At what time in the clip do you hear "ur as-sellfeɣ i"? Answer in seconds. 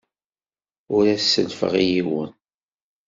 0.95-1.85